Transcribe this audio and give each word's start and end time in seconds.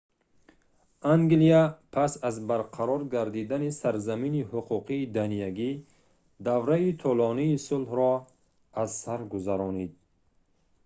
англия 1.15 1.61
пас 1.95 2.11
аз 2.29 2.35
барқарор 2.49 3.01
гардидани 3.13 3.69
сарзамини 3.79 4.41
ҳуқуқи 4.51 4.99
даниягӣ 5.17 5.71
давраи 6.47 6.89
тӯлонии 7.01 7.61
сулҳро 7.65 8.13
аз 8.81 8.89
сар 9.03 9.21
гузаронид 9.33 9.91